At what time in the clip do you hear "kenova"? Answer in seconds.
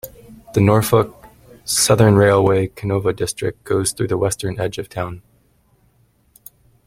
2.75-3.13